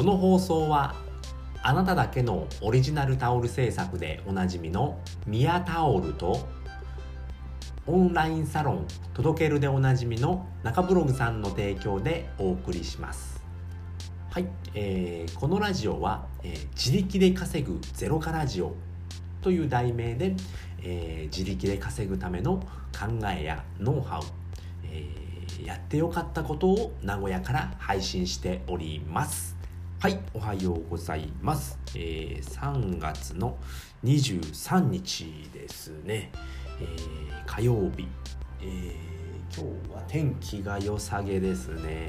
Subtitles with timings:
[0.00, 0.94] この放送は
[1.62, 6.48] あなただけのオリジナルタオル制作でおなじみのミヤタオルと
[7.86, 13.44] オンラインサロン届けるでおなじみの中ブログさんの提供でお送りします。
[14.30, 18.74] はい、えー、このラジオは、えー、自力で稼ぐゼロカラジオ
[19.42, 20.34] という題名で、
[20.82, 22.56] えー、自力で稼ぐための
[22.98, 24.22] 考えやノウハウ、
[24.82, 29.59] えー、やってよかったことを名古屋から配信しております。
[30.00, 33.58] はいおはようございます、えー、3月の
[34.02, 36.32] 23日ですね、
[36.80, 38.08] えー、火曜日、
[38.62, 42.06] えー、今日は天気が良さげですね。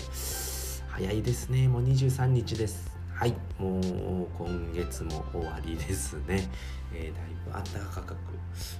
[0.87, 1.67] 早いですね。
[1.67, 2.90] もう23日です。
[3.21, 6.49] はいもう今月も終わりですね、
[6.91, 8.15] えー、だいぶ暖かく。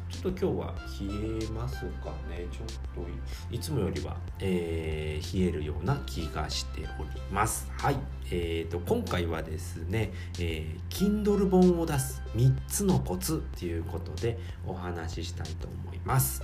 [0.10, 2.48] ちょっと今日は冷えますかね。
[2.52, 3.06] ちょっ
[3.50, 7.70] といつもよりは、えー、冷えるような気がしております。
[7.78, 7.98] はい
[8.32, 16.42] えーと、今回はですね、えー、Kindle 本を出す3つのコツということでお話ししたいと思います、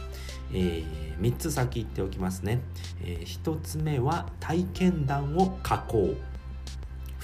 [0.54, 2.62] えー、3つ先言っておきますね、
[3.04, 6.37] え、1つ目は体験談を書こう。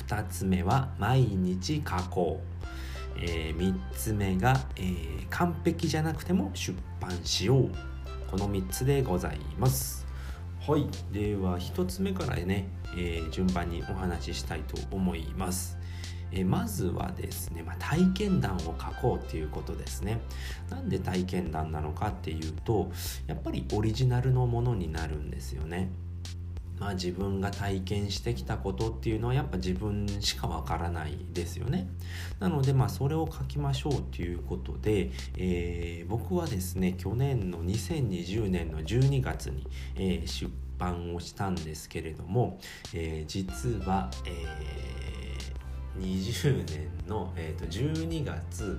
[0.07, 2.65] 2つ目は毎日書こう、
[3.17, 7.69] えー、3つ目が、えー、完璧じゃなくても出版しよう。
[8.29, 10.05] この3つでございます。
[10.67, 10.87] はい。
[11.11, 15.77] では1つ目からね、えー、順番にお話ししたいと思います。
[16.35, 20.19] えまずはですね、まあ、体験談を書こうっていうことですね。
[20.69, 22.91] なんで体験談なのかっていうと
[23.27, 25.89] やっぱりオリジナルのものになるんですよね。
[26.83, 31.87] まあ、自分が体験してきたことっていうのはやっぱ自分しかわからないですよね。
[32.41, 42.59] なのでまあそれを書きましょうということで、えー、僕はですね去年の2020年の12月に、えー、出版をしたんですけれども、
[42.93, 48.77] えー、実は、えー、20年の、えー、と12月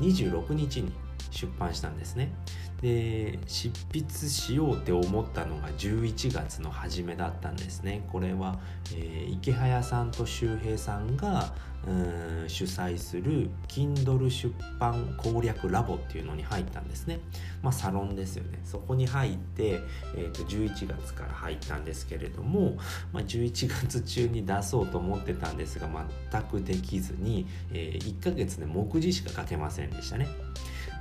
[0.00, 0.90] 26日に
[1.32, 2.32] 出版したんですね。
[2.80, 8.06] で執筆しようって思ったのが11月の初めだったんですね。
[8.10, 8.58] これは、
[8.94, 11.54] えー、池早さんと周平さんが
[11.86, 17.20] うん主催する Kindle 出版攻略ラボっていうのに入ったんですね。
[17.62, 18.60] まあサロンですよね。
[18.64, 19.80] そこに入って、
[20.16, 22.76] えー、と11月から入ったんですけれども、
[23.12, 25.88] まあ、11月中に出そうと思ってたんですが
[26.30, 30.28] 全くできずに、えー、1ヶ月で目次しか書けませんでしたね。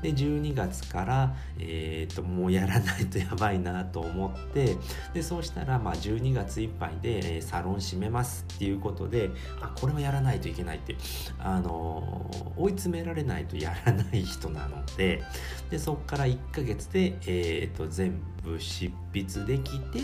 [0.02, 4.78] で12月から、えーと、もうやらないとやばいなと思って
[5.14, 9.30] でそうしたら、まあ、12月いっぱいで、サロン閉めますっていうことで
[9.62, 10.96] あこれはやらないといけないって
[11.40, 15.24] あの、追い詰められないとやらない人なので
[15.70, 20.00] でそこから1ヶ月で、えーと、全部執筆できて、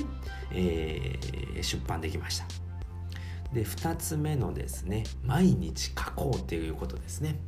[0.51, 2.45] えー、出版できました。
[3.53, 7.39] で2つ目のですね毎日書こうっていうことですね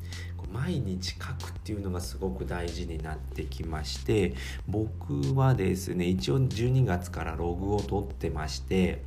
[0.51, 4.33] 毎日書くっていうのがすごく大事になってきまして
[4.67, 9.01] 僕はですね一応12月からログを取ってまして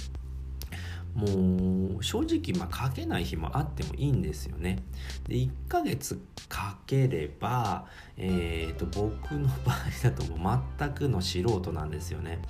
[1.15, 4.79] もう正直まあ書けない日もあってもいいんですよね。
[5.29, 7.87] で1ヶ月書ければ、
[8.17, 12.41] えーと、僕の場合だともう全くの素人なんですよね。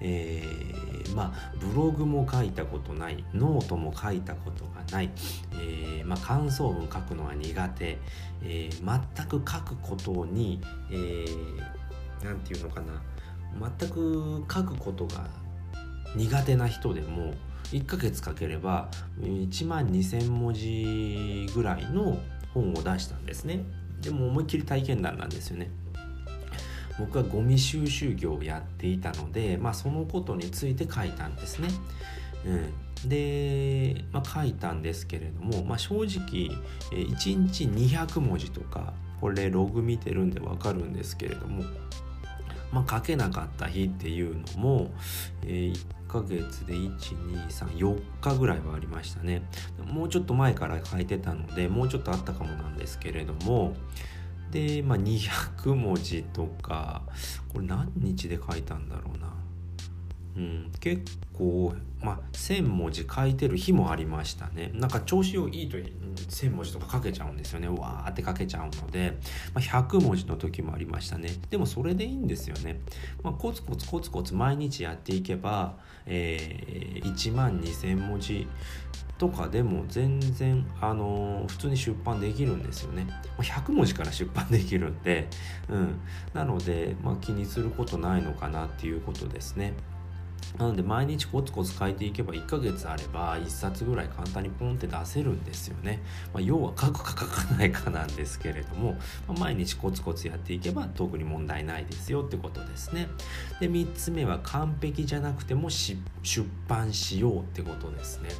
[0.00, 5.10] えー、まあブログも書いたことないノートも書いたことがない、
[5.52, 7.98] えー、まあ、感想文書くのは苦手、
[8.42, 10.60] えー、全く書くことに
[10.90, 13.02] 何、えー、て言うのかな
[13.78, 15.26] 全く書くことが
[16.16, 17.34] 苦手な人でも
[17.74, 18.88] 1ヶ月かければ
[19.20, 22.18] 1万2,000文字ぐらいの
[22.54, 23.64] 本を出したんですね。
[24.00, 25.70] でも思いっきり体験談なんですよね。
[26.98, 31.68] 僕はゴミ収集業をやっていたので、まあ、そのことについて書いたんですね、
[32.46, 36.56] うん、で、まあ、書いたんですけれども、まあ、正直
[36.92, 41.64] 1日200文字とかこれログ見てるんで分かるんですけれども
[42.74, 44.90] まあ、書けなかった日っていうのも、
[45.44, 49.42] えー、1ヶ月で1234日ぐらいはありましたね。
[49.86, 53.76] もうちょっと前から書いてたのでもうちょっとあったかもなんですけれども
[54.50, 57.02] で、まあ、200文字とか
[57.52, 59.43] これ何日で書いたんだろうな。
[60.36, 61.02] うん、結
[61.32, 69.16] 構、まあ、1,000文字書いてる日もありましたねなんか調子をいいと1,000文字とか書けちゃうんですよねわーって書けちゃうので、
[69.54, 72.80] まあ、100文字の時もありましたねでもそれでいいんですよね、
[73.22, 75.76] まあ、コツコツコツコツ毎日やっていけば、
[76.06, 78.48] えー、1万2,000文字
[79.18, 83.06] とかでも全然、あのー、普通に出版できるんですよね。
[83.38, 85.28] 100文字から出版できるんで、
[85.68, 86.00] うん。
[86.32, 89.74] なので、まあ、気にすることないのかなっていうことですね。
[90.58, 96.00] なので毎日コツコツ書いていけば1ヶ月あれば1冊ぐらい簡単にポンって出せるんですよね。
[96.32, 98.92] まあ、要は書くか書かないかなんですけれども、
[99.26, 103.08] まあ、毎日コツコツやっていけば特に問題ないですよってことですね。
[103.60, 105.98] で3つ目は完璧じゃなくても出
[106.68, 108.30] 版しようってことですね。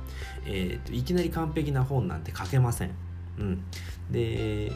[0.47, 3.04] えーと、いきなり完璧な本なんて書けません。
[3.39, 3.65] うん、
[4.11, 4.71] で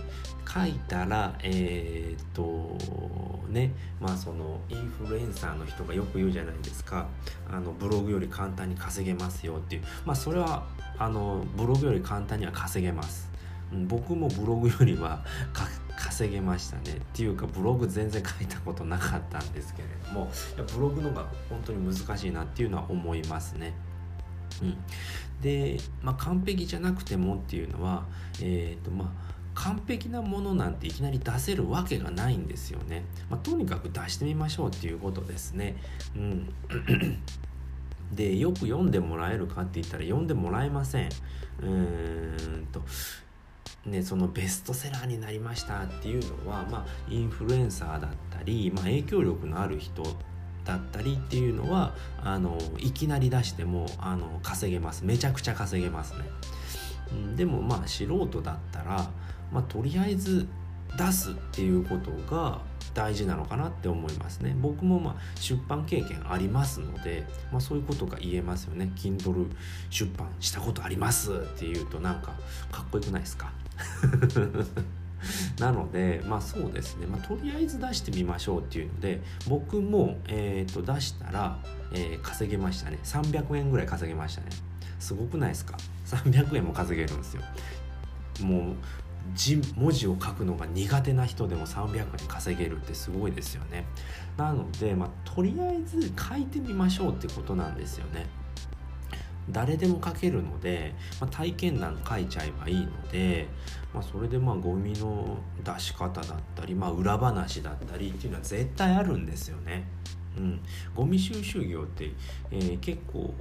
[0.53, 7.07] 書いたらえー、っとねまあそのインフルエンサーの人がよく言うじゃないですか。
[7.51, 9.83] あのブログより簡単に稼げますよっていう。
[10.05, 10.67] まあそれは
[10.99, 13.31] あのブログより簡単には稼げます、
[13.73, 15.25] うん、僕もブログよりは
[15.97, 16.97] 稼げましたね。
[16.97, 20.31] っていうかブログ全然書いたことなかったんですけれども。
[20.57, 23.75] いやブログのが本当に難しいなっていうのは思いますね。
[24.63, 24.77] うん、
[25.41, 28.05] で、まあ、完璧じゃなくてもっていうのは、
[28.41, 29.09] えーとまあ、
[29.55, 33.05] 完璧なものなんていきなり出せるわけがないんですよね。
[33.29, 35.77] まあ、とにかく出してみましょうっていうことですね。
[36.17, 36.53] うん、
[38.13, 41.09] でよく読んでもらえるかって言ったら読んでもらえません。
[41.61, 42.83] うーんと
[43.87, 50.03] ね、そのベストセラーになりましたっていうのは、まあ、インフルエンサーだったり、まあ、影響力のある人
[50.69, 55.05] だったりっていうのはあのいきなり出してもあの稼げます。
[55.05, 56.21] めちゃくちゃ稼げますね。
[57.37, 59.11] でもまあ素人だったら
[59.51, 60.47] まあ、とりあえず
[60.99, 62.61] 出すっていうことが
[62.93, 64.55] 大事なのかなって思いますね。
[64.61, 68.91] 僕もまあ出版経験ありますので、まあ、そういうことが言えますよね。
[68.95, 69.47] Kindle
[69.89, 72.33] 出版したことありますっていうとなんか
[72.71, 73.53] かっこよくないですか？
[75.59, 81.59] なのでまあそうですね、まあ、とりあえず出してみましょうっていうので僕も、えー、と出したら、
[81.93, 82.99] えー、稼げましたね。
[83.05, 84.49] 300円ぐらい稼げましたね。
[84.99, 85.77] すごくないですか
[86.07, 87.43] ？300円も稼げるんですよ。
[88.43, 88.75] もう
[89.35, 93.85] 字文字を書くのが苦手な人でも300円稼げるってすごいですよね。
[94.37, 98.27] なので、まあ、とりあえず書いてみましょうってことなんですよね。
[99.51, 103.49] 誰でも書けるので、まあ、体験談書いちゃえばいいので、
[103.95, 109.87] まあ、それでまあゴミの出し方だったり、まあ、裏話だったりっていうのは絶対あるんですよね。
[110.37, 110.61] うん、
[110.95, 112.13] ゴミ収集業って、
[112.53, 113.35] えー、結構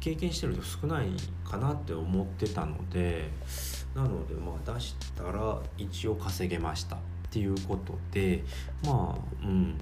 [0.00, 1.08] 経験してると少ない
[1.44, 3.28] かなって思ってたので
[3.94, 6.98] なのでまあ出したら一応稼げましたっ
[7.30, 8.42] ていうことで
[8.84, 9.74] まあうん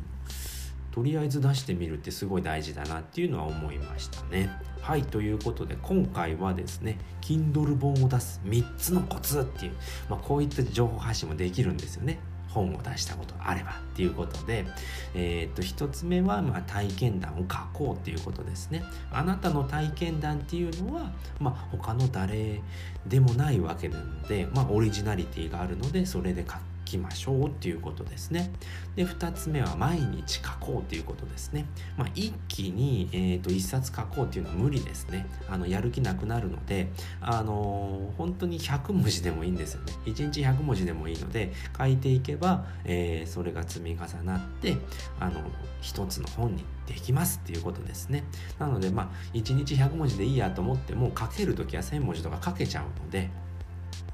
[0.99, 4.51] とりあえず出してみるってすごい大事だなっていうのは思いましたね。
[4.81, 9.73] はいということで今回はですね Kindle 本を出す3つのコツっていう、
[10.09, 12.19] まあ、こういった情報発信もできるんですよね。
[12.49, 14.67] 本を出したことあればっていうことで、
[15.15, 22.61] えー、っと1つ目はまあ体験談を書こうっていうことですねあなたの体験談っていうのは、まあ、他の誰
[23.07, 26.57] でもないわけなので、まあ、オリジナリティがあるのでそれで書
[26.89, 28.51] きましょうっていうことですね。
[28.97, 31.67] で2つ目は毎日書こうっていうことですね。
[31.97, 35.27] まあ、一気に、えーと、1冊書こうっていうのは無理ですね。
[35.49, 36.89] あのやる気なくなるので、
[37.21, 39.93] あのー、本当に100文字でもいいんですよね。
[40.07, 44.77] 1日100文字でもいいので書いていけば、えー、それが積み重なって
[45.21, 45.43] あの
[45.81, 48.25] 一つの本にできますっていうことですね。
[48.59, 53.31] なのでまあ1日100文字でいいやと思っても書ける時は1000文字とか書けちゃうので。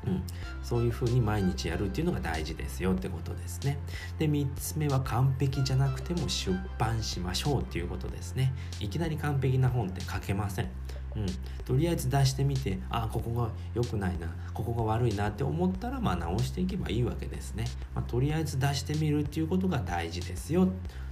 [0.07, 0.23] うん、
[0.63, 3.79] そういうふうに毎日やるっていうのが大事ですよってことですね。
[4.19, 8.53] で3つ目は完璧じゃなくても出版しましょうっていうことですね。
[8.81, 10.69] いきなり完璧な本って書けません。
[11.17, 11.27] うん、
[11.65, 20.69] とりあえず出してみてあここが良くないなここが悪いなって思ったらまあ直していけばいいわけですね、まあ、とりあえず出してみるっていうことが大事ですよ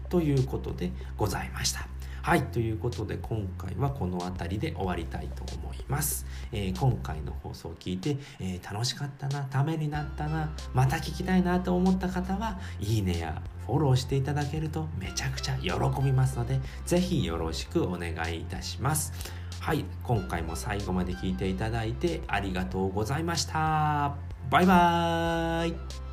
[0.08, 1.86] ということでございました
[2.22, 19.12] はいということで今回はこの辺りで終わりたいと思います、えー、今回の放送を聞いて、えー、楽しかったなためになったなまた聞きたいなと思った方はいいねやフォローしていただけるとめちゃくちゃ喜びますので是非よろしくお願いいたします。
[19.60, 24.16] はい今回も最後まで聞いていただいてありがとうございました。
[24.50, 26.11] バイバーイ。